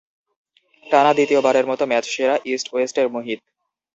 [0.85, 3.39] টানা দ্বিতীয়বারের মতো ম্যাচসেরা ইস্ট ওয়েস্টের মুহিত।